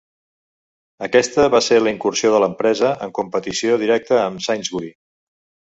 [1.07, 4.93] Aquesta va ser la incursió de l'empresa en competició directa amb Sainsbury.